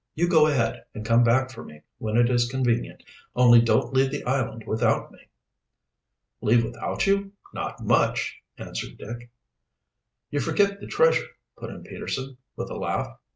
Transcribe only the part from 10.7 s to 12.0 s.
the treasure," put in